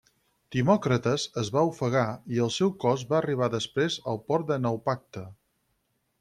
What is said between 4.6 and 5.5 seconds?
Naupacte.